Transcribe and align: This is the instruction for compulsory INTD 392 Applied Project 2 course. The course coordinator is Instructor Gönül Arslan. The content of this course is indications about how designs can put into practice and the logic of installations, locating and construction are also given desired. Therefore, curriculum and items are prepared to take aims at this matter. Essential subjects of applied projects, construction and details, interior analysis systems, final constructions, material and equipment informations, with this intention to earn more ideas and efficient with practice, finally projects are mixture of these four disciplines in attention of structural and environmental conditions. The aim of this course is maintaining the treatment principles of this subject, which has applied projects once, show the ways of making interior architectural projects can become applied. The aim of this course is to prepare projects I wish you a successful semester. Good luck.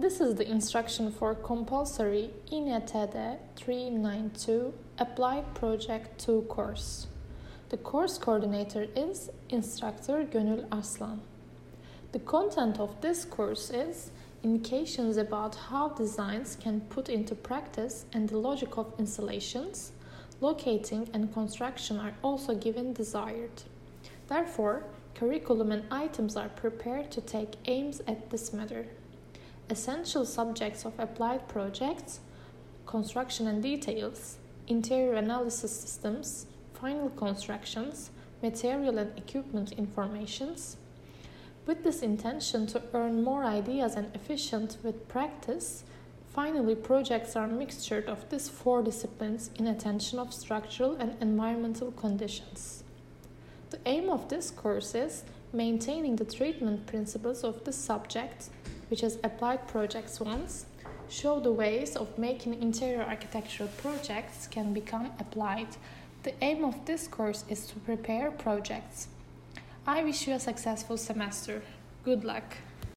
This 0.00 0.20
is 0.20 0.36
the 0.36 0.48
instruction 0.48 1.10
for 1.10 1.34
compulsory 1.34 2.30
INTD 2.52 3.38
392 3.56 4.72
Applied 4.96 5.56
Project 5.56 6.20
2 6.20 6.42
course. 6.42 7.08
The 7.70 7.78
course 7.78 8.16
coordinator 8.16 8.86
is 8.94 9.28
Instructor 9.48 10.22
Gönül 10.22 10.68
Arslan. 10.70 11.20
The 12.12 12.20
content 12.20 12.78
of 12.78 13.00
this 13.00 13.24
course 13.24 13.70
is 13.70 14.12
indications 14.44 15.16
about 15.16 15.56
how 15.56 15.88
designs 15.88 16.54
can 16.54 16.82
put 16.82 17.08
into 17.08 17.34
practice 17.34 18.04
and 18.12 18.28
the 18.28 18.38
logic 18.38 18.78
of 18.78 18.94
installations, 19.00 19.90
locating 20.40 21.10
and 21.12 21.34
construction 21.34 21.98
are 21.98 22.14
also 22.22 22.54
given 22.54 22.92
desired. 22.92 23.64
Therefore, 24.28 24.84
curriculum 25.16 25.72
and 25.72 25.82
items 25.90 26.36
are 26.36 26.50
prepared 26.50 27.10
to 27.10 27.20
take 27.20 27.56
aims 27.64 28.00
at 28.06 28.30
this 28.30 28.52
matter. 28.52 28.86
Essential 29.70 30.24
subjects 30.24 30.84
of 30.84 30.98
applied 30.98 31.46
projects, 31.48 32.20
construction 32.86 33.46
and 33.46 33.62
details, 33.62 34.38
interior 34.66 35.14
analysis 35.14 35.78
systems, 35.78 36.46
final 36.72 37.10
constructions, 37.10 38.10
material 38.42 38.98
and 38.98 39.18
equipment 39.18 39.72
informations, 39.72 40.76
with 41.68 41.84
this 41.84 42.00
intention 42.00 42.66
to 42.66 42.82
earn 42.94 43.22
more 43.22 43.44
ideas 43.44 43.94
and 43.94 44.14
efficient 44.14 44.78
with 44.82 45.06
practice, 45.06 45.84
finally 46.32 46.74
projects 46.74 47.36
are 47.36 47.46
mixture 47.46 48.02
of 48.06 48.26
these 48.30 48.48
four 48.48 48.82
disciplines 48.82 49.50
in 49.58 49.66
attention 49.66 50.18
of 50.18 50.32
structural 50.32 50.96
and 50.96 51.14
environmental 51.20 51.90
conditions. 51.92 52.84
The 53.68 53.80
aim 53.84 54.08
of 54.08 54.30
this 54.30 54.50
course 54.50 54.94
is 54.94 55.24
maintaining 55.52 56.16
the 56.16 56.24
treatment 56.24 56.86
principles 56.86 57.44
of 57.44 57.64
this 57.64 57.76
subject, 57.76 58.48
which 58.88 59.00
has 59.02 59.18
applied 59.24 59.66
projects 59.68 60.20
once, 60.20 60.66
show 61.08 61.40
the 61.40 61.52
ways 61.52 61.96
of 61.96 62.18
making 62.18 62.60
interior 62.62 63.02
architectural 63.02 63.68
projects 63.78 64.46
can 64.46 64.72
become 64.72 65.10
applied. 65.18 65.68
The 66.22 66.34
aim 66.42 66.64
of 66.64 66.84
this 66.84 67.08
course 67.08 67.44
is 67.48 67.66
to 67.66 67.78
prepare 67.80 68.30
projects 68.30 69.08
I 69.88 70.04
wish 70.04 70.28
you 70.28 70.34
a 70.34 70.38
successful 70.38 70.98
semester. 70.98 71.62
Good 72.04 72.22
luck. 72.22 72.58